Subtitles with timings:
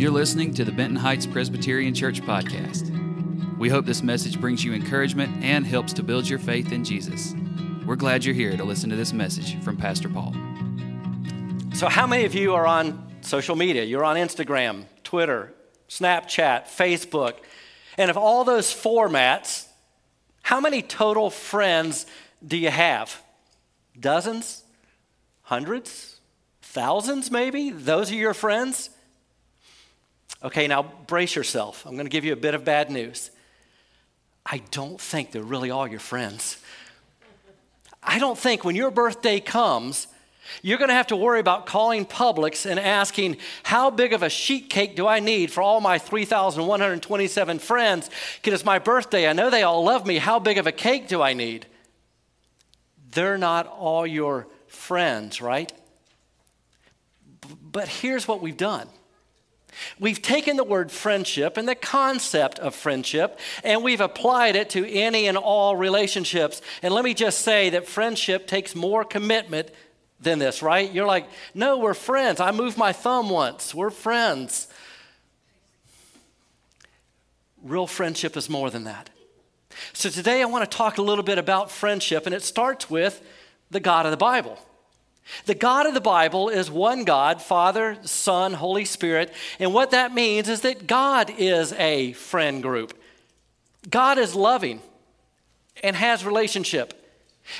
[0.00, 2.88] You're listening to the Benton Heights Presbyterian Church podcast.
[3.58, 7.34] We hope this message brings you encouragement and helps to build your faith in Jesus.
[7.84, 10.32] We're glad you're here to listen to this message from Pastor Paul.
[11.74, 13.84] So, how many of you are on social media?
[13.84, 15.52] You're on Instagram, Twitter,
[15.90, 17.34] Snapchat, Facebook.
[17.98, 19.66] And of all those formats,
[20.40, 22.06] how many total friends
[22.42, 23.22] do you have?
[24.00, 24.64] Dozens?
[25.42, 26.20] Hundreds?
[26.62, 27.68] Thousands, maybe?
[27.68, 28.88] Those are your friends?
[30.42, 31.84] Okay, now brace yourself.
[31.84, 33.30] I'm going to give you a bit of bad news.
[34.44, 36.56] I don't think they're really all your friends.
[38.02, 40.06] I don't think when your birthday comes,
[40.62, 44.30] you're going to have to worry about calling Publix and asking, How big of a
[44.30, 48.10] sheet cake do I need for all my 3,127 friends?
[48.36, 49.28] Because it's my birthday.
[49.28, 50.18] I know they all love me.
[50.18, 51.66] How big of a cake do I need?
[53.12, 55.72] They're not all your friends, right?
[57.62, 58.88] But here's what we've done
[59.98, 64.90] We've taken the word friendship and the concept of friendship and we've applied it to
[64.90, 66.60] any and all relationships.
[66.82, 69.70] And let me just say that friendship takes more commitment
[70.20, 70.90] than this, right?
[70.90, 72.40] You're like, no, we're friends.
[72.40, 73.74] I moved my thumb once.
[73.74, 74.68] We're friends.
[77.62, 79.10] Real friendship is more than that.
[79.92, 83.22] So today I want to talk a little bit about friendship, and it starts with
[83.70, 84.58] the God of the Bible.
[85.46, 89.32] The God of the Bible is one God, Father, Son, Holy Spirit.
[89.58, 92.98] And what that means is that God is a friend group.
[93.88, 94.80] God is loving
[95.82, 96.94] and has relationship.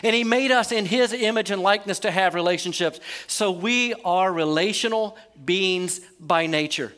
[0.03, 3.01] And he made us in his image and likeness to have relationships.
[3.27, 6.93] So we are relational beings by nature.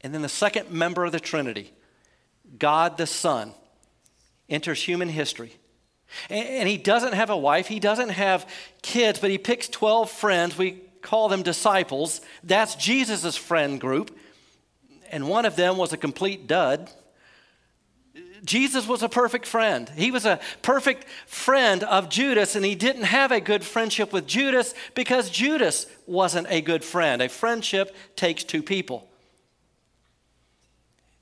[0.00, 1.72] And then the second member of the Trinity,
[2.58, 3.54] God the Son,
[4.48, 5.52] enters human history.
[6.30, 8.48] And he doesn't have a wife, he doesn't have
[8.82, 10.56] kids, but he picks 12 friends.
[10.56, 12.20] We call them disciples.
[12.42, 14.16] That's Jesus' friend group.
[15.10, 16.90] And one of them was a complete dud.
[18.44, 19.88] Jesus was a perfect friend.
[19.96, 24.26] He was a perfect friend of Judas, and he didn't have a good friendship with
[24.26, 27.22] Judas because Judas wasn't a good friend.
[27.22, 29.08] A friendship takes two people.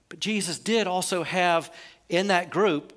[0.09, 1.73] But Jesus did also have
[2.09, 2.93] in that group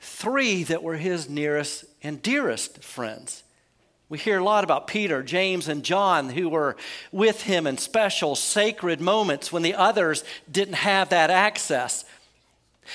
[0.00, 3.42] three that were his nearest and dearest friends.
[4.08, 6.76] We hear a lot about Peter, James, and John who were
[7.12, 12.04] with him in special sacred moments when the others didn't have that access.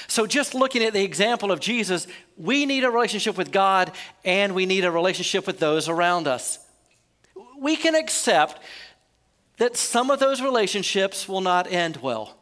[0.08, 3.92] So, just looking at the example of Jesus, we need a relationship with God
[4.26, 6.58] and we need a relationship with those around us.
[7.60, 8.60] We can accept
[9.58, 12.36] that some of those relationships will not end well.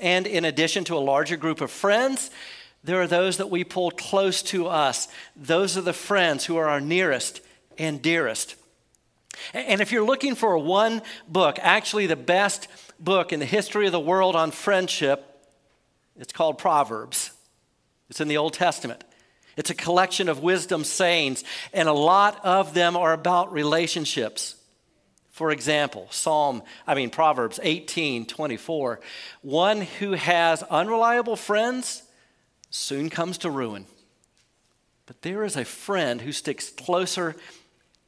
[0.00, 2.30] And in addition to a larger group of friends,
[2.88, 5.08] there are those that we pull close to us.
[5.36, 7.42] Those are the friends who are our nearest
[7.76, 8.54] and dearest.
[9.52, 12.66] And if you're looking for one book, actually the best
[12.98, 15.22] book in the history of the world on friendship,
[16.16, 17.30] it's called Proverbs.
[18.08, 19.04] It's in the Old Testament.
[19.58, 21.44] It's a collection of wisdom sayings,
[21.74, 24.56] and a lot of them are about relationships.
[25.30, 29.00] For example, Psalm, I mean, Proverbs 18 24.
[29.42, 32.02] One who has unreliable friends
[32.70, 33.86] soon comes to ruin.
[35.06, 37.34] But there is a friend who sticks closer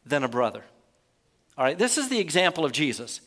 [0.05, 0.65] than a brother.
[1.57, 3.21] All right, this is the example of Jesus.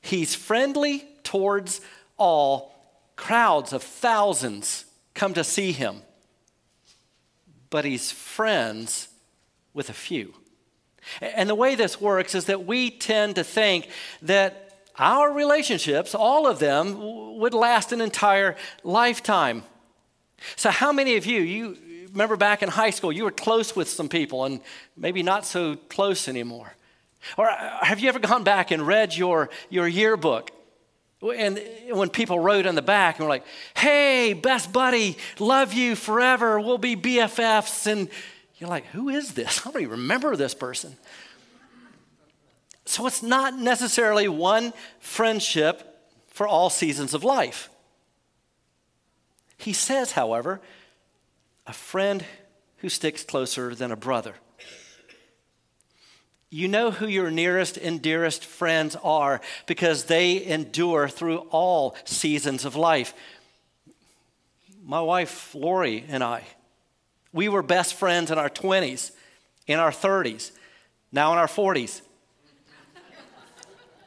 [0.00, 1.80] He's friendly towards
[2.16, 2.74] all.
[3.16, 4.84] Crowds of thousands
[5.14, 6.02] come to see him,
[7.68, 9.08] but he's friends
[9.74, 10.34] with a few.
[11.20, 13.88] And the way this works is that we tend to think
[14.22, 19.64] that our relationships, all of them, would last an entire lifetime.
[20.56, 21.76] So, how many of you, you
[22.12, 24.60] remember back in high school, you were close with some people and
[24.96, 26.74] maybe not so close anymore?
[27.36, 30.50] Or uh, have you ever gone back and read your, your yearbook?
[31.20, 31.60] And
[31.90, 33.44] when people wrote on the back and were like,
[33.76, 37.90] hey, best buddy, love you forever, we'll be BFFs.
[37.90, 38.08] And
[38.58, 39.66] you're like, who is this?
[39.66, 40.96] I don't even remember this person.
[42.84, 45.84] So it's not necessarily one friendship
[46.28, 47.68] for all seasons of life.
[49.58, 50.60] He says, however,
[51.66, 52.24] a friend
[52.78, 54.34] who sticks closer than a brother.
[56.50, 62.64] You know who your nearest and dearest friends are because they endure through all seasons
[62.64, 63.12] of life.
[64.82, 66.44] My wife, Lori, and I,
[67.32, 69.10] we were best friends in our 20s,
[69.66, 70.52] in our 30s,
[71.12, 72.00] now in our 40s.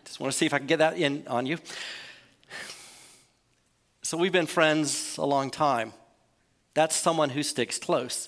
[0.05, 1.59] Just want to see if I can get that in on you.
[4.11, 5.93] So we've been friends a long time.
[6.73, 8.27] That's someone who sticks close.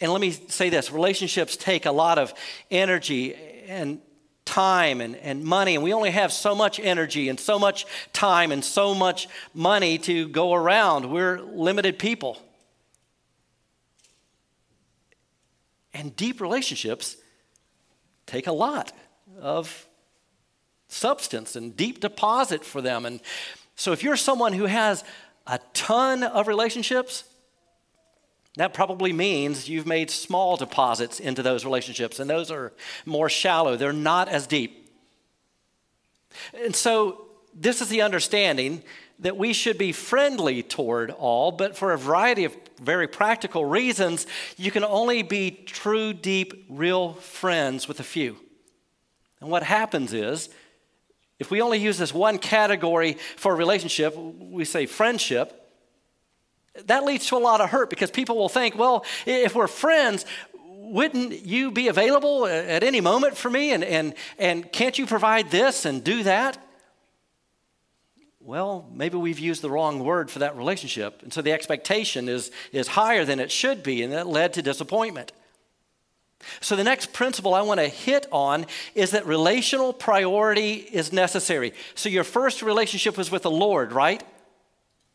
[0.00, 2.32] And let me say this relationships take a lot of
[2.70, 3.34] energy
[3.66, 4.00] and
[4.44, 8.52] time and, and money, and we only have so much energy and so much time
[8.52, 11.10] and so much money to go around.
[11.10, 12.40] We're limited people.
[15.92, 17.16] And deep relationships
[18.26, 18.92] take a lot
[19.40, 19.88] of
[20.86, 23.04] substance and deep deposit for them.
[23.04, 23.20] And
[23.76, 25.04] so if you're someone who has
[25.46, 27.24] a ton of relationships,
[28.56, 32.72] that probably means you've made small deposits into those relationships, and those are
[33.04, 33.76] more shallow.
[33.76, 34.92] They're not as deep.
[36.62, 38.82] And so, this is the understanding
[39.20, 44.26] that we should be friendly toward all, but for a variety of very practical reasons,
[44.56, 48.36] you can only be true, deep, real friends with a few.
[49.40, 50.48] And what happens is,
[51.38, 55.60] if we only use this one category for a relationship, we say friendship,
[56.86, 60.24] that leads to a lot of hurt because people will think, well, if we're friends,
[60.54, 63.72] wouldn't you be available at any moment for me?
[63.72, 66.58] And, and, and can't you provide this and do that?
[68.40, 71.22] Well, maybe we've used the wrong word for that relationship.
[71.22, 74.62] And so the expectation is, is higher than it should be, and that led to
[74.62, 75.32] disappointment.
[76.60, 81.72] So, the next principle I want to hit on is that relational priority is necessary.
[81.94, 84.22] So, your first relationship was with the Lord, right?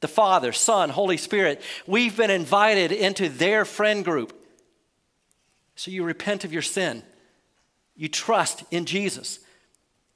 [0.02, 1.62] the Father, Son, Holy Spirit.
[1.86, 4.34] We've been invited into their friend group.
[5.76, 7.04] So you repent of your sin,
[7.96, 9.40] you trust in Jesus,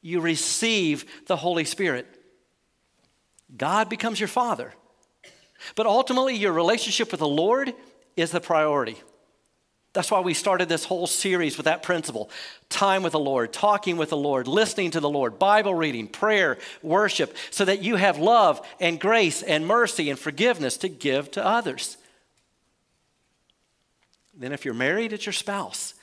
[0.01, 2.05] you receive the Holy Spirit.
[3.55, 4.73] God becomes your Father.
[5.75, 7.73] But ultimately, your relationship with the Lord
[8.17, 8.97] is the priority.
[9.93, 12.31] That's why we started this whole series with that principle
[12.67, 16.57] time with the Lord, talking with the Lord, listening to the Lord, Bible reading, prayer,
[16.81, 21.45] worship, so that you have love and grace and mercy and forgiveness to give to
[21.45, 21.97] others.
[24.35, 25.93] Then, if you're married, it's your spouse.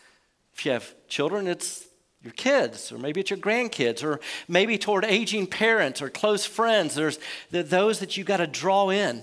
[0.54, 1.84] If you have children, it's
[2.22, 6.94] your kids, or maybe it's your grandkids, or maybe toward aging parents or close friends.
[6.94, 7.18] There's
[7.50, 9.22] those that you got to draw in.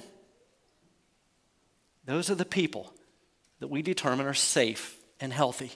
[2.03, 2.91] Those are the people
[3.59, 5.71] that we determine are safe and healthy.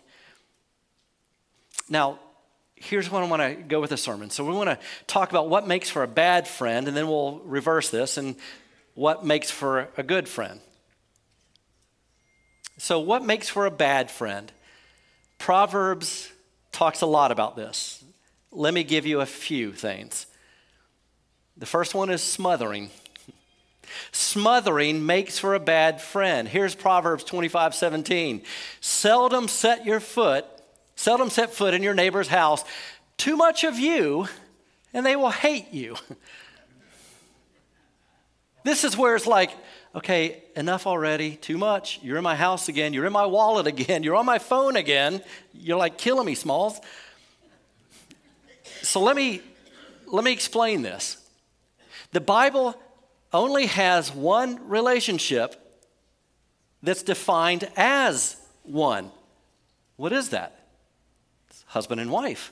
[1.89, 2.19] Now,
[2.75, 4.29] here's what I want to go with the sermon.
[4.29, 7.39] So, we want to talk about what makes for a bad friend, and then we'll
[7.39, 8.35] reverse this and
[8.93, 10.59] what makes for a good friend.
[12.77, 14.51] So, what makes for a bad friend?
[15.37, 16.31] Proverbs
[16.71, 18.03] talks a lot about this.
[18.51, 20.27] Let me give you a few things.
[21.57, 22.89] The first one is smothering.
[24.31, 26.47] Smothering makes for a bad friend.
[26.47, 28.41] Here's Proverbs 25 17.
[28.79, 30.45] Seldom set your foot,
[30.95, 32.63] seldom set foot in your neighbor's house.
[33.17, 34.29] Too much of you,
[34.93, 35.97] and they will hate you.
[38.63, 39.49] This is where it's like,
[39.95, 41.99] okay, enough already, too much.
[42.03, 45.23] You're in my house again, you're in my wallet again, you're on my phone again.
[45.51, 46.79] You're like killing me, Smalls.
[48.83, 49.41] So let me
[50.05, 51.17] let me explain this.
[52.11, 52.79] The Bible
[53.33, 55.55] only has one relationship
[56.83, 59.11] that's defined as one.
[59.95, 60.59] What is that?
[61.49, 62.51] It's husband and wife.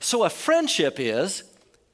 [0.00, 1.44] So a friendship is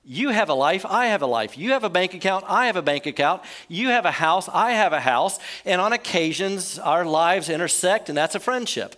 [0.04, 1.56] you have a life, I have a life.
[1.56, 3.42] You have a bank account, I have a bank account.
[3.68, 5.38] You have a house, I have a house.
[5.64, 8.96] And on occasions, our lives intersect, and that's a friendship.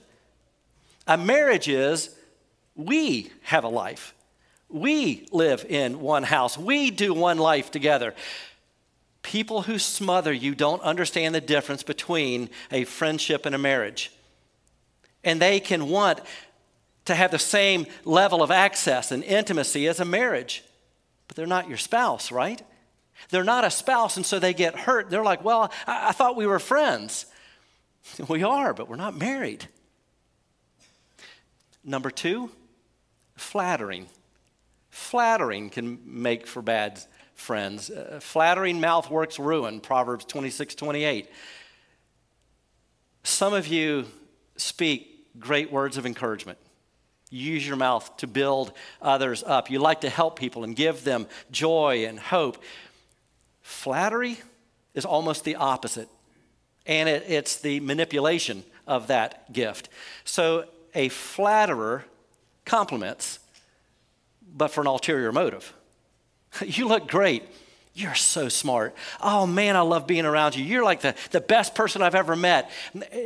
[1.07, 2.11] A marriage is
[2.75, 4.15] we have a life.
[4.71, 6.56] We live in one house.
[6.56, 8.15] We do one life together.
[9.25, 14.13] People who smother you don't understand the difference between a friendship and a marriage.
[15.25, 16.21] And they can want
[17.07, 20.63] to have the same level of access and intimacy as a marriage,
[21.27, 22.63] but they're not your spouse, right?
[23.31, 25.09] They're not a spouse, and so they get hurt.
[25.09, 27.27] They're like, Well, I, I thought we were friends.
[28.29, 29.67] We are, but we're not married.
[31.83, 32.51] Number two,
[33.35, 34.09] flattering.
[34.91, 37.03] Flattering can make for bad
[37.34, 37.91] friends.
[37.91, 41.29] Uh, flattering mouth works ruin, Proverbs 26 28.
[43.22, 44.06] Some of you
[44.56, 46.58] speak great words of encouragement.
[47.31, 48.72] You use your mouth to build
[49.03, 49.70] others up.
[49.70, 52.62] You like to help people and give them joy and hope.
[53.62, 54.38] Flattery
[54.94, 56.08] is almost the opposite,
[56.86, 59.88] and it, it's the manipulation of that gift.
[60.24, 62.05] So a flatterer
[62.64, 63.41] compliments,
[64.56, 65.72] but for an ulterior motive.
[66.67, 67.43] You look great.
[67.94, 68.94] You're so smart.
[69.20, 70.65] Oh man, I love being around you.
[70.65, 72.70] You're like the, the best person I've ever met.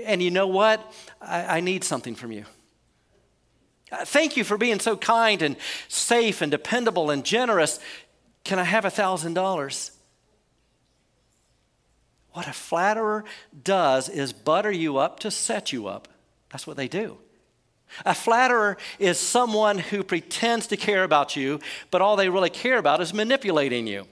[0.04, 0.92] And you know what?
[1.20, 2.44] I, I need something from you.
[3.90, 5.56] Uh, thank you for being so kind and
[5.88, 7.80] safe and dependable and generous.
[8.44, 9.92] Can I have a thousand dollars?
[12.32, 13.24] What a flatterer
[13.64, 16.08] does is butter you up to set you up.
[16.50, 17.18] That's what they do.
[18.04, 22.78] A flatterer is someone who pretends to care about you, but all they really care
[22.78, 24.06] about is manipulating you.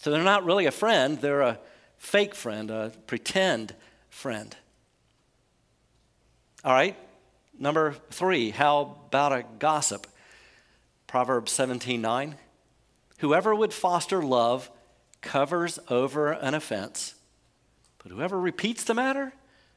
[0.00, 1.58] So they're not really a friend, they're a
[1.98, 3.74] fake friend, a pretend
[4.08, 4.54] friend.
[6.64, 6.96] All right,
[7.58, 10.06] number three, how about a gossip?
[11.06, 12.36] Proverbs 17 9.
[13.18, 14.70] Whoever would foster love
[15.20, 17.14] covers over an offense,
[18.02, 19.32] but whoever repeats the matter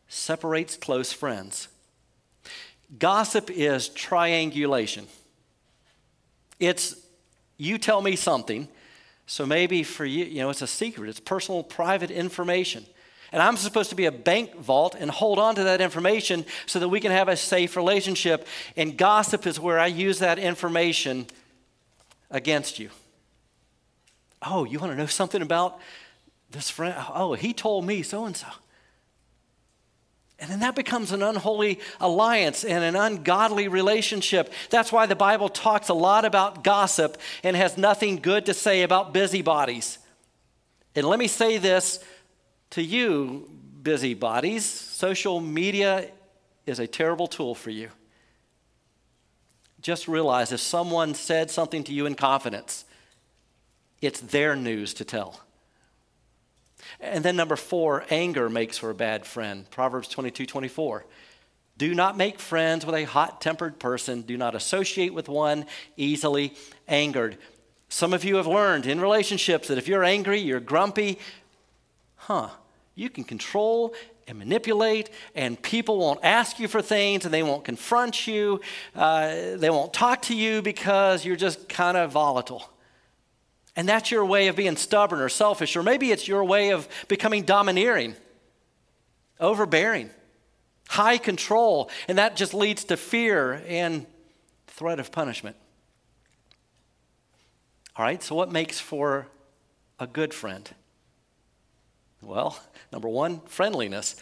[0.07, 1.69] separates close friends.
[2.97, 5.07] Gossip is triangulation.
[6.59, 6.95] It's
[7.57, 8.67] you tell me something,
[9.27, 12.85] so maybe for you, you know, it's a secret, it's personal, private information.
[13.31, 16.79] And I'm supposed to be a bank vault and hold on to that information so
[16.79, 18.47] that we can have a safe relationship.
[18.75, 21.27] And gossip is where I use that information
[22.31, 22.89] against you.
[24.41, 25.79] Oh, you want to know something about
[26.49, 26.95] this friend?
[27.13, 28.47] Oh, he told me so and so.
[30.41, 34.53] And then that becomes an unholy alliance and an ungodly relationship.
[34.69, 38.83] That's why the Bible talks a lot about gossip and has nothing good to say
[38.83, 39.99] about busybodies.
[40.95, 42.03] And let me say this
[42.71, 43.49] to you,
[43.81, 46.09] busybodies social media
[46.65, 47.89] is a terrible tool for you.
[49.81, 52.85] Just realize if someone said something to you in confidence,
[54.01, 55.41] it's their news to tell.
[56.99, 59.69] And then number four, anger makes for a bad friend.
[59.69, 61.05] Proverbs 22 24.
[61.77, 64.21] Do not make friends with a hot tempered person.
[64.21, 65.65] Do not associate with one
[65.95, 66.53] easily
[66.89, 67.37] angered.
[67.87, 71.19] Some of you have learned in relationships that if you're angry, you're grumpy,
[72.17, 72.49] huh,
[72.95, 73.93] you can control
[74.27, 78.61] and manipulate, and people won't ask you for things and they won't confront you.
[78.93, 82.69] Uh, they won't talk to you because you're just kind of volatile.
[83.75, 86.87] And that's your way of being stubborn or selfish, or maybe it's your way of
[87.07, 88.15] becoming domineering,
[89.39, 90.09] overbearing,
[90.89, 94.05] high control, and that just leads to fear and
[94.67, 95.55] threat of punishment.
[97.95, 99.27] All right, so what makes for
[99.99, 100.69] a good friend?
[102.21, 102.59] Well,
[102.91, 104.15] number one, friendliness.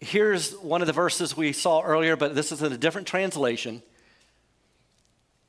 [0.00, 3.82] Here's one of the verses we saw earlier, but this is in a different translation.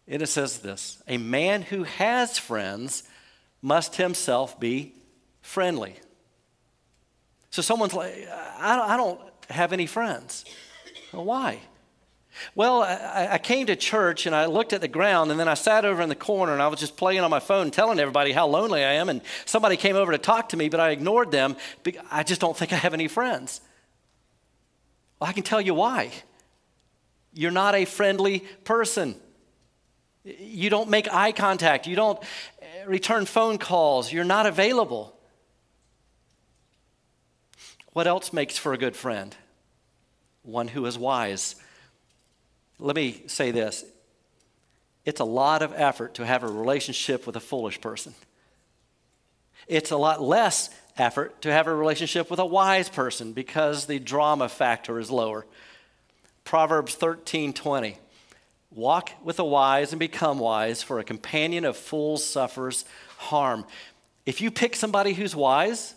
[0.07, 3.03] And it says this A man who has friends
[3.61, 4.93] must himself be
[5.41, 5.95] friendly.
[7.49, 8.27] So someone's like,
[8.59, 9.19] I don't
[9.49, 10.45] have any friends.
[11.13, 11.61] Well, why?
[12.53, 15.85] Well, I, came to church and I looked at the ground and then I sat
[15.85, 18.47] over in the corner and I was just playing on my phone telling everybody how
[18.47, 19.07] lonely I am.
[19.07, 21.55] And somebody came over to talk to me, but I ignored them.
[22.11, 23.61] I just don't think I have any friends.
[25.19, 26.11] Well, I can tell you why.
[27.33, 29.15] You're not a friendly person.
[30.25, 31.85] You don't make eye contact.
[31.85, 32.19] You don't
[32.87, 34.11] return phone calls.
[34.11, 35.15] You're not available.
[37.93, 39.35] What else makes for a good friend?
[40.41, 41.55] One who is wise.
[42.79, 43.85] Let me say this
[45.05, 48.15] it's a lot of effort to have a relationship with a foolish person.
[49.67, 53.99] It's a lot less effort to have a relationship with a wise person because the
[53.99, 55.45] drama factor is lower.
[56.43, 57.97] Proverbs 13 20.
[58.75, 62.83] Walk with the wise and become wise, for a companion of fools suffers
[63.17, 63.65] harm.
[64.25, 65.93] If you pick somebody who's wise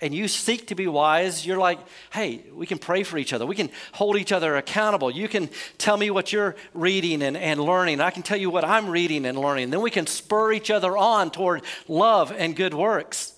[0.00, 1.78] and you seek to be wise, you're like,
[2.14, 3.44] hey, we can pray for each other.
[3.44, 5.10] We can hold each other accountable.
[5.10, 8.00] You can tell me what you're reading and, and learning.
[8.00, 9.68] I can tell you what I'm reading and learning.
[9.68, 13.34] Then we can spur each other on toward love and good works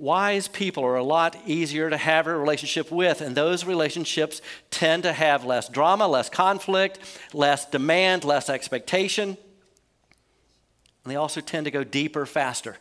[0.00, 4.40] wise people are a lot easier to have a relationship with, and those relationships
[4.70, 6.98] tend to have less drama, less conflict,
[7.34, 9.36] less demand, less expectation.
[11.04, 12.78] And they also tend to go deeper faster.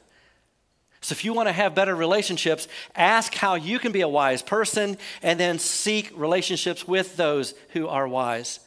[1.02, 4.42] So, if you want to have better relationships, ask how you can be a wise
[4.42, 8.60] person and then seek relationships with those who are wise.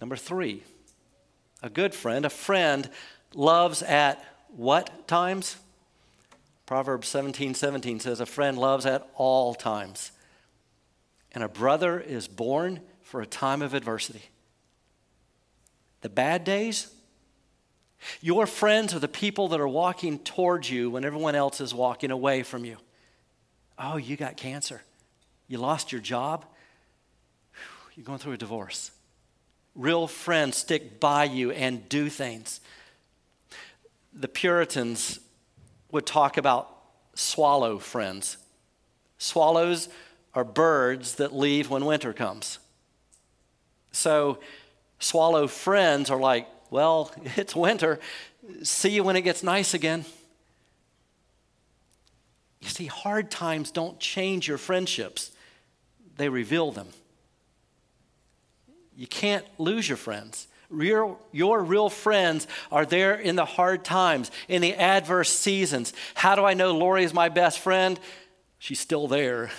[0.00, 0.62] Number three,
[1.62, 2.88] a good friend, a friend
[3.34, 5.56] loves at what times?
[6.66, 10.12] Proverbs 17 17 says, A friend loves at all times,
[11.32, 14.22] and a brother is born for a time of adversity.
[16.02, 16.92] The bad days,
[18.20, 22.10] your friends are the people that are walking towards you when everyone else is walking
[22.10, 22.76] away from you.
[23.78, 24.82] Oh, you got cancer.
[25.48, 26.44] You lost your job.
[27.94, 28.90] You're going through a divorce.
[29.74, 32.60] Real friends stick by you and do things.
[34.12, 35.20] The Puritans
[35.92, 36.68] would talk about
[37.14, 38.38] swallow friends.
[39.18, 39.88] Swallows
[40.34, 42.58] are birds that leave when winter comes.
[43.92, 44.38] So,
[44.98, 48.00] swallow friends are like, well, it's winter.
[48.64, 50.04] See you when it gets nice again.
[52.60, 55.32] You see, hard times don't change your friendships,
[56.16, 56.88] they reveal them.
[58.96, 60.46] You can't lose your friends.
[60.72, 65.92] Real, your real friends are there in the hard times, in the adverse seasons.
[66.14, 68.00] How do I know Lori is my best friend?
[68.58, 69.50] She's still there.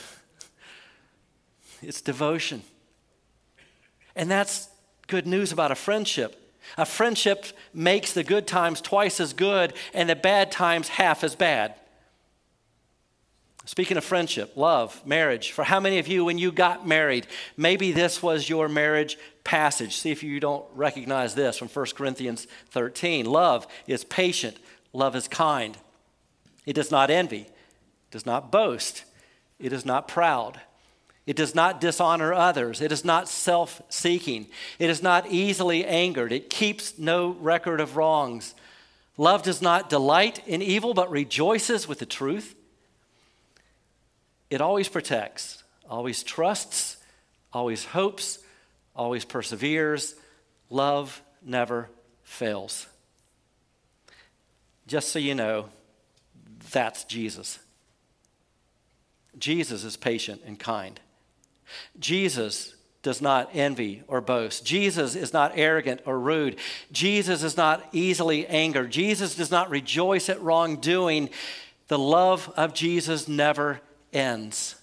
[1.84, 2.63] It's devotion.
[4.15, 4.70] And that's
[5.08, 6.39] good news about a friendship.
[6.77, 11.36] A friendship makes the good times twice as good and the bad times half as
[11.36, 11.75] bad.
[13.65, 17.93] Speaking of friendship, love, marriage, for how many of you, when you got married, maybe
[17.93, 19.96] this was your marriage passage?
[19.96, 23.25] See if you don't recognize this from 1 Corinthians 13.
[23.25, 24.58] Love is patient,
[24.91, 25.77] love is kind.
[26.65, 27.48] It does not envy,
[28.12, 29.05] does not boast,
[29.60, 30.60] it is not proud.
[31.25, 32.82] It does not dishonor others.
[32.82, 34.48] It is not self seeking.
[34.77, 36.34] It is not easily angered.
[36.34, 38.55] It keeps no record of wrongs.
[39.15, 42.55] Love does not delight in evil, but rejoices with the truth.
[44.53, 46.98] It always protects, always trusts,
[47.51, 48.38] always hopes,
[48.95, 50.13] always perseveres.
[50.69, 51.89] Love never
[52.22, 52.86] fails.
[54.86, 55.69] Just so you know,
[56.72, 57.57] that's Jesus.
[59.39, 61.00] Jesus is patient and kind.
[61.98, 64.63] Jesus does not envy or boast.
[64.63, 66.57] Jesus is not arrogant or rude.
[66.91, 68.91] Jesus is not easily angered.
[68.91, 71.31] Jesus does not rejoice at wrongdoing.
[71.88, 73.81] The love of Jesus never
[74.13, 74.75] ends.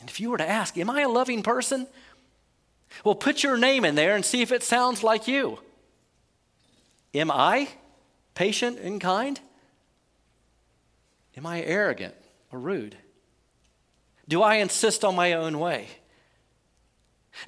[0.00, 1.86] And if you were to ask, Am I a loving person?
[3.04, 5.58] Well, put your name in there and see if it sounds like you.
[7.14, 7.68] Am I
[8.34, 9.38] patient and kind?
[11.36, 12.14] Am I arrogant
[12.52, 12.96] or rude?
[14.28, 15.88] Do I insist on my own way?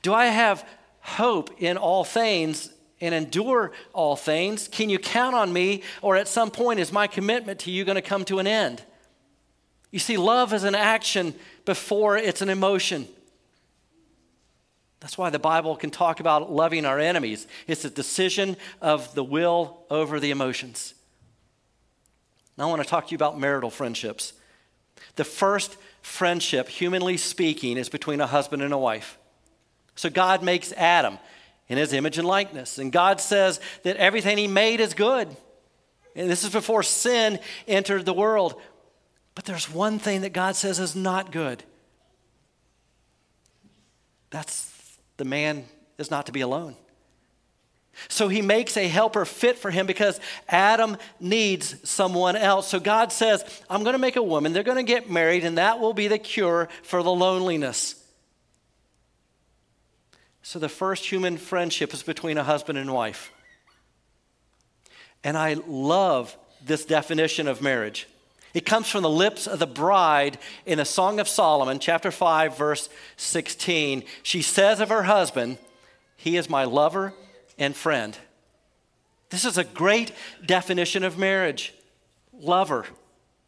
[0.03, 0.67] Do I have
[1.01, 2.71] hope in all things
[3.01, 4.69] and endure all things?
[4.69, 7.97] Can you count on me, or at some point is my commitment to you going
[7.97, 8.83] to come to an end?
[9.91, 13.09] You see, love is an action before it's an emotion.
[15.01, 17.47] That's why the Bible can talk about loving our enemies.
[17.67, 20.95] It's a decision of the will over the emotions.
[22.57, 24.35] Now, I want to talk to you about marital friendships.
[25.17, 29.19] The first friendship, humanly speaking, is between a husband and a wife.
[29.97, 31.19] So, God makes Adam
[31.71, 32.79] in his image and likeness.
[32.79, 35.35] And God says that everything he made is good.
[36.17, 38.61] And this is before sin entered the world.
[39.35, 41.63] But there's one thing that God says is not good.
[44.31, 45.65] That's the man
[45.99, 46.77] is not to be alone.
[48.09, 52.69] So he makes a helper fit for him because Adam needs someone else.
[52.69, 55.59] So God says, I'm going to make a woman, they're going to get married, and
[55.59, 57.97] that will be the cure for the loneliness.
[60.43, 63.33] So the first human friendship is between a husband and wife.
[65.23, 68.09] And I love this definition of marriage.
[68.53, 72.57] It comes from the lips of the bride in the Song of Solomon, chapter 5,
[72.57, 74.03] verse 16.
[74.23, 75.59] She says of her husband,
[76.17, 77.15] He is my lover
[77.59, 78.17] and friend.
[79.31, 80.13] This is a great
[80.45, 81.73] definition of marriage.
[82.33, 82.87] Lover.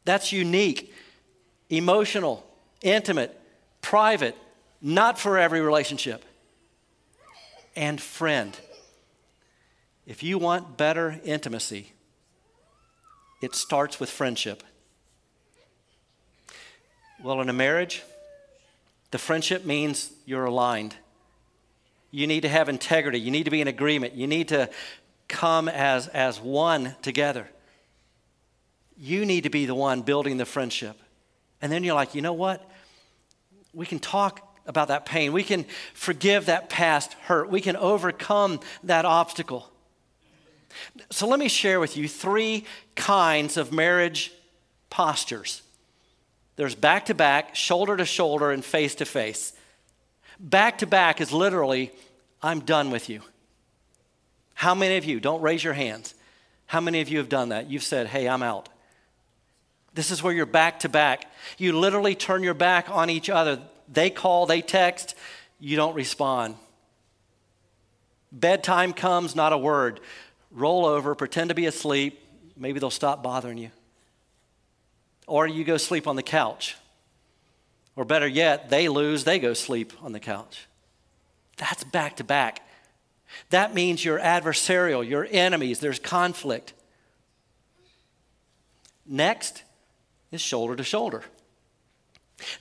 [0.05, 0.93] That's unique,
[1.69, 2.47] emotional,
[2.83, 3.39] intimate,
[3.81, 4.37] private,
[4.81, 6.25] not for every relationship.
[7.75, 8.57] And friend.
[10.07, 11.93] If you want better intimacy,
[13.41, 14.63] it starts with friendship.
[17.23, 18.03] Well, in a marriage,
[19.13, 20.97] the friendship means you're aligned.
[22.11, 23.21] You need to have integrity.
[23.21, 24.15] You need to be in agreement.
[24.15, 24.69] You need to
[25.29, 27.49] come as, as one together.
[28.99, 30.99] You need to be the one building the friendship.
[31.61, 32.69] And then you're like, you know what?
[33.73, 35.33] We can talk about that pain.
[35.33, 37.49] We can forgive that past hurt.
[37.49, 39.71] We can overcome that obstacle.
[41.11, 42.65] So let me share with you three
[42.97, 44.33] kinds of marriage
[44.91, 45.63] postures
[46.57, 49.53] there's back to back, shoulder to shoulder, and face to face.
[50.39, 51.93] Back to back is literally,
[52.43, 53.23] I'm done with you.
[54.55, 56.15] How many of you, don't raise your hands,
[56.67, 57.71] how many of you have done that?
[57.71, 58.69] You've said, hey, I'm out.
[59.95, 61.31] This is where you're back to back.
[61.59, 63.61] You literally turn your back on each other.
[63.93, 65.15] They call, they text,
[65.61, 66.57] you don't respond.
[68.31, 70.01] Bedtime comes, not a word.
[70.51, 72.19] Roll over, pretend to be asleep.
[72.57, 73.71] Maybe they'll stop bothering you
[75.27, 76.77] or you go sleep on the couch.
[77.97, 80.67] Or better yet, they lose, they go sleep on the couch.
[81.59, 82.67] That's back to back.
[83.51, 86.73] That means you're adversarial, you're enemies, there's conflict.
[89.07, 89.63] Next
[90.31, 91.23] is shoulder to shoulder.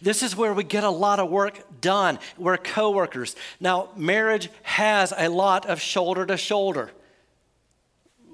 [0.02, 2.19] This is where we get a lot of work done.
[2.38, 3.36] We're coworkers.
[3.60, 6.91] Now, marriage has a lot of shoulder to shoulder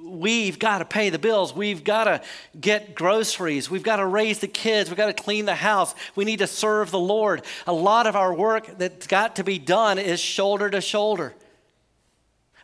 [0.08, 1.54] we've got to pay the bills.
[1.56, 2.22] We've got to
[2.60, 3.70] get groceries.
[3.70, 4.89] We've got to raise the kids.
[4.89, 5.93] We've got to clean the house.
[6.15, 7.43] We need to serve the Lord.
[7.65, 11.34] A lot of our work that's got to be done is shoulder to shoulder.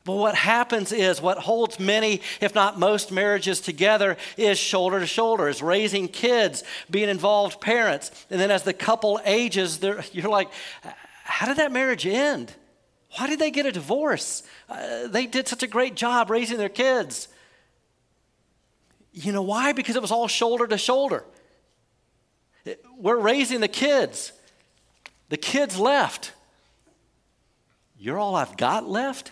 [0.06, 5.08] But what happens is what holds many, if not most marriages together is shoulder to
[5.08, 8.12] shoulder, is raising kids, being involved parents.
[8.30, 9.80] And then as the couple ages,
[10.12, 10.50] you're like,
[11.24, 12.54] how did that marriage end?
[13.18, 14.44] Why did they get a divorce?
[14.68, 17.28] Uh, they did such a great job raising their kids.
[19.14, 19.74] You know why?
[19.74, 21.24] Because it was all shoulder to shoulder.
[22.98, 24.34] We're raising the kids.
[25.30, 26.34] The kids left.
[27.98, 29.32] You're all I've got left?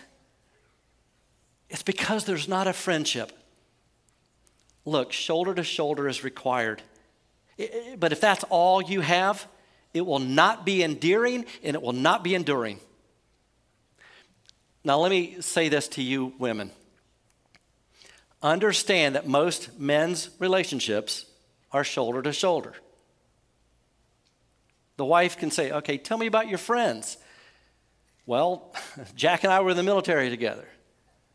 [1.68, 3.32] It's because there's not a friendship.
[4.84, 6.82] Look, shoulder to shoulder is required.
[7.98, 9.46] But if that's all you have,
[9.94, 12.80] it will not be endearing and it will not be enduring.
[14.84, 16.70] Now, let me say this to you, women.
[18.42, 21.26] Understand that most men's relationships
[21.70, 22.74] are shoulder to shoulder.
[24.96, 27.16] The wife can say, Okay, tell me about your friends.
[28.26, 28.74] Well,
[29.14, 30.66] Jack and I were in the military together.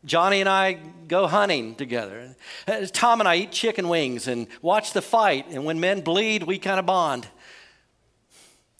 [0.04, 0.74] Johnny and I
[1.08, 2.36] go hunting together.
[2.66, 5.50] Uh, Tom and I eat chicken wings and watch the fight.
[5.50, 7.26] And when men bleed, we kind of bond.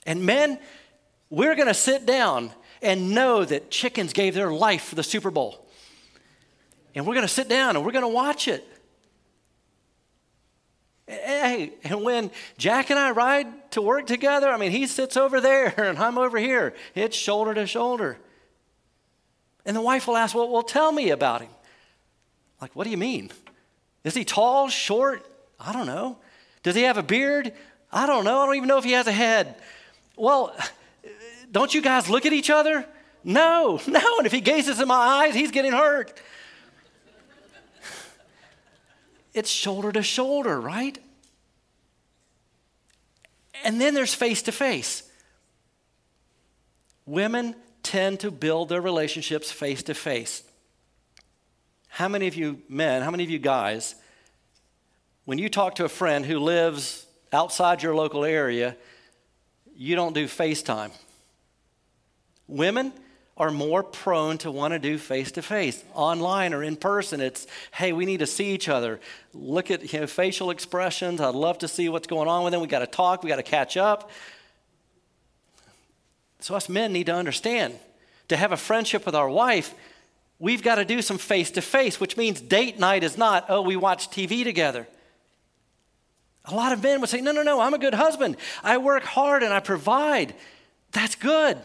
[0.06, 0.60] And men,
[1.28, 5.30] we're going to sit down and know that chickens gave their life for the Super
[5.30, 5.67] Bowl.
[6.94, 8.66] And we're going to sit down and we're going to watch it.
[11.07, 15.40] Hey, and when Jack and I ride to work together, I mean, he sits over
[15.40, 16.74] there and I'm over here.
[16.94, 18.18] It's shoulder to shoulder.
[19.64, 21.51] And the wife will ask, Well, well tell me about him.
[22.61, 23.31] Like, what do you mean?
[24.05, 25.24] Is he tall, short?
[25.61, 26.18] I don't know.
[26.62, 27.53] Does he have a beard?
[27.92, 28.40] I don't know.
[28.40, 29.57] I don't even know if he has a head.
[30.16, 30.55] Well,
[31.51, 32.85] don't you guys look at each other?
[33.24, 34.18] No, no.
[34.18, 36.18] And if he gazes in my eyes, he's getting hurt.
[39.38, 40.98] It's shoulder to shoulder, right?
[43.64, 45.05] And then there's face to face.
[47.07, 50.42] Women tend to build their relationships face to face.
[51.87, 53.94] How many of you men, how many of you guys,
[55.24, 58.77] when you talk to a friend who lives outside your local area,
[59.77, 60.90] you don't do FaceTime?
[62.48, 62.92] Women
[63.38, 67.20] are more prone to want to do face to face, online or in person.
[67.20, 69.01] It's, hey, we need to see each other.
[69.33, 71.20] Look at you know, facial expressions.
[71.20, 72.61] I'd love to see what's going on with them.
[72.61, 73.22] We got to talk.
[73.22, 74.11] We got to catch up.
[76.40, 77.79] So, us men need to understand
[78.29, 79.74] to have a friendship with our wife,
[80.38, 83.62] we've got to do some face to face, which means date night is not, oh,
[83.62, 84.87] we watch TV together.
[86.44, 88.37] A lot of men would say, no, no, no, I'm a good husband.
[88.62, 90.35] I work hard and I provide.
[90.92, 91.59] That's good.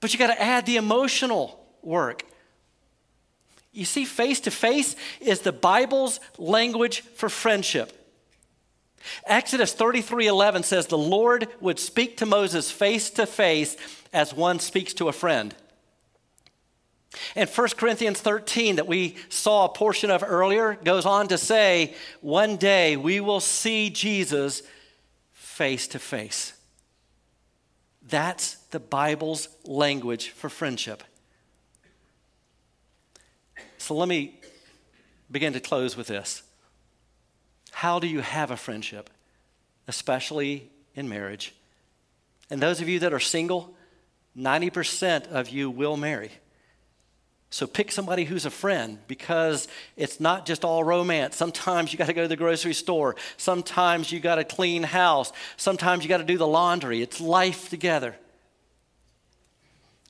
[0.00, 2.24] But you got to add the emotional work.
[3.72, 8.00] You see, face to face is the Bible's language for friendship.
[9.26, 13.76] Exodus 33 11 says, The Lord would speak to Moses face to face
[14.12, 15.54] as one speaks to a friend.
[17.36, 21.94] And 1 Corinthians 13, that we saw a portion of earlier, goes on to say,
[22.20, 24.62] One day we will see Jesus
[25.32, 26.53] face to face.
[28.08, 31.02] That's the Bible's language for friendship.
[33.78, 34.40] So let me
[35.30, 36.42] begin to close with this.
[37.70, 39.10] How do you have a friendship,
[39.88, 41.54] especially in marriage?
[42.50, 43.74] And those of you that are single,
[44.36, 46.30] 90% of you will marry.
[47.54, 51.36] So pick somebody who's a friend because it's not just all romance.
[51.36, 53.14] Sometimes you got to go to the grocery store.
[53.36, 55.32] Sometimes you got to clean house.
[55.56, 57.00] Sometimes you got to do the laundry.
[57.00, 58.16] It's life together.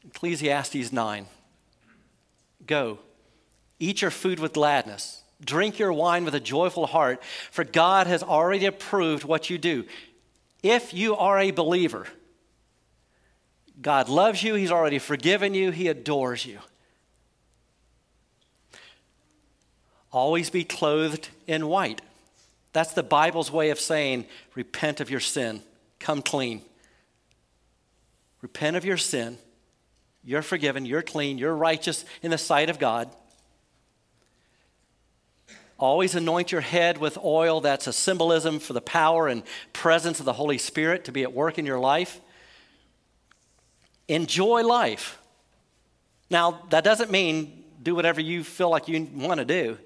[0.07, 1.27] Ecclesiastes 9.
[2.67, 2.99] Go,
[3.79, 8.23] eat your food with gladness, drink your wine with a joyful heart, for God has
[8.23, 9.85] already approved what you do.
[10.63, 12.07] If you are a believer,
[13.83, 16.61] God loves you, He's already forgiven you, He adores you.
[20.15, 22.01] Always be clothed in white.
[22.73, 25.61] That's the Bible's way of saying, repent of your sin,
[25.99, 26.63] come clean.
[28.41, 29.39] Repent of your sin.
[30.23, 33.11] You're forgiven, you're clean, you're righteous in the sight of God.
[35.81, 37.61] Always anoint your head with oil.
[37.61, 41.33] That's a symbolism for the power and presence of the Holy Spirit to be at
[41.33, 42.21] work in your life.
[44.07, 45.19] Enjoy life.
[46.31, 49.77] Now, that doesn't mean do whatever you feel like you want to do.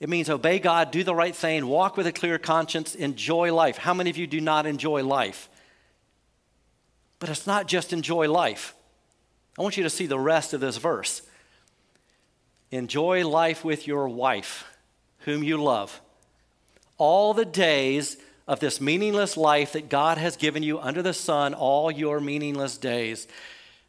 [0.00, 3.76] It means obey God, do the right thing, walk with a clear conscience, enjoy life.
[3.76, 5.50] How many of you do not enjoy life?
[7.18, 8.74] But it's not just enjoy life.
[9.58, 11.20] I want you to see the rest of this verse.
[12.70, 14.64] enjoy life with your wife,
[15.20, 16.00] whom you love,
[16.98, 21.54] all the days of this meaningless life that God has given you under the sun,
[21.54, 23.28] all your meaningless days.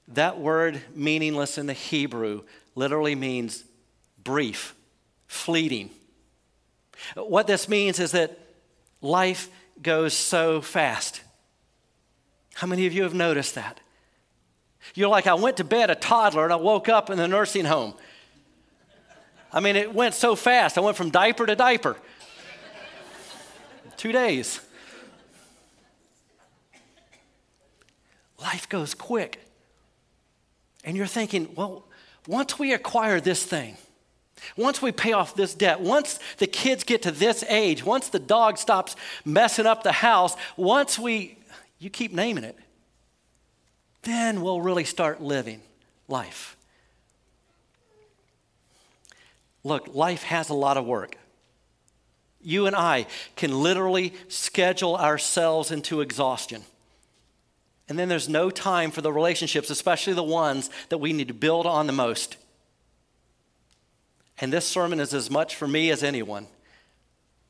[0.08, 2.44] That word meaningless in the Hebrew
[2.76, 3.64] literally means
[4.24, 4.76] brief,
[5.28, 5.90] fleeting.
[7.16, 8.38] What this means is that
[9.02, 9.50] life
[9.82, 11.22] goes so fast.
[12.56, 13.80] How many of you have noticed that?
[14.96, 17.66] You're like, I went to bed a toddler and I woke up in the nursing
[17.66, 17.94] home.
[19.54, 20.78] I mean, it went so fast.
[20.78, 21.98] I went from diaper to diaper.
[23.98, 24.62] Two days.
[28.40, 29.46] Life goes quick.
[30.84, 31.86] And you're thinking, well,
[32.28, 33.78] once we acquire this thing,
[34.58, 38.20] once we pay off this debt, once the kids get to this age, once the
[38.20, 41.38] dog stops messing up the house, once we,
[41.80, 42.58] you keep naming it,
[44.04, 45.62] then we'll really start living
[46.08, 46.58] life.
[49.64, 51.18] Look, life has a lot of work.
[52.42, 56.64] You and I can literally schedule ourselves into exhaustion.
[57.88, 61.34] And then there's no time for the relationships, especially the ones that we need to
[61.34, 62.38] build on the most.
[64.40, 66.48] And this sermon is as much for me as anyone.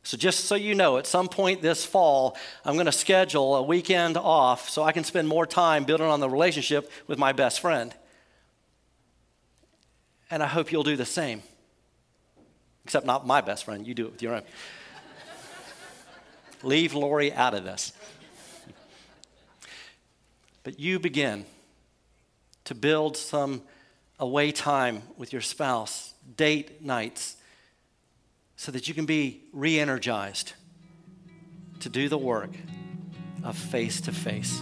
[0.03, 3.61] So, just so you know, at some point this fall, I'm going to schedule a
[3.61, 7.59] weekend off so I can spend more time building on the relationship with my best
[7.59, 7.93] friend.
[10.31, 11.43] And I hope you'll do the same.
[12.83, 14.41] Except not my best friend, you do it with your own.
[16.63, 17.93] Leave Lori out of this.
[20.63, 21.45] But you begin
[22.65, 23.61] to build some
[24.19, 27.37] away time with your spouse, date nights,
[28.55, 30.53] so that you can be re energized
[31.79, 32.51] to do the work
[33.43, 34.61] of face to face.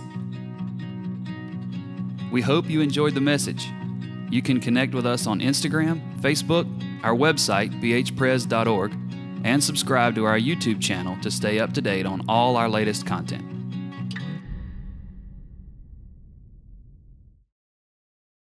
[2.31, 3.67] We hope you enjoyed the message.
[4.29, 6.67] You can connect with us on Instagram, Facebook,
[7.03, 8.93] our website, bhpres.org,
[9.43, 13.05] and subscribe to our YouTube channel to stay up to date on all our latest
[13.05, 13.58] content.